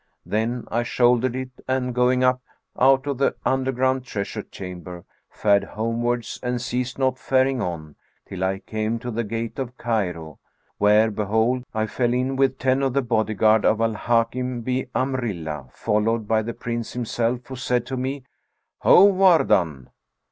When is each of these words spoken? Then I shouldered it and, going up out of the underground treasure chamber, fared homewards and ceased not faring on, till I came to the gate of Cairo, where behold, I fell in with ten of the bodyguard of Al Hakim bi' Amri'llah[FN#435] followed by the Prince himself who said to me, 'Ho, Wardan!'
Then 0.25 0.65
I 0.71 0.81
shouldered 0.81 1.35
it 1.35 1.51
and, 1.67 1.93
going 1.93 2.23
up 2.23 2.41
out 2.79 3.05
of 3.05 3.19
the 3.19 3.35
underground 3.45 4.03
treasure 4.03 4.41
chamber, 4.41 5.05
fared 5.29 5.63
homewards 5.63 6.39
and 6.41 6.59
ceased 6.59 6.97
not 6.97 7.19
faring 7.19 7.61
on, 7.61 7.95
till 8.27 8.43
I 8.43 8.57
came 8.57 8.97
to 8.97 9.11
the 9.11 9.23
gate 9.23 9.59
of 9.59 9.77
Cairo, 9.77 10.39
where 10.79 11.11
behold, 11.11 11.65
I 11.75 11.85
fell 11.85 12.15
in 12.15 12.35
with 12.35 12.57
ten 12.57 12.81
of 12.81 12.93
the 12.93 13.03
bodyguard 13.03 13.63
of 13.63 13.79
Al 13.79 13.93
Hakim 13.93 14.61
bi' 14.61 14.87
Amri'llah[FN#435] 14.95 15.71
followed 15.71 16.27
by 16.27 16.41
the 16.41 16.55
Prince 16.55 16.93
himself 16.93 17.45
who 17.45 17.55
said 17.55 17.85
to 17.85 17.95
me, 17.95 18.23
'Ho, 18.79 19.03
Wardan!' 19.05 19.91